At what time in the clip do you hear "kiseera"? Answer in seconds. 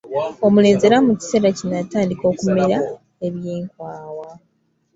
1.19-1.49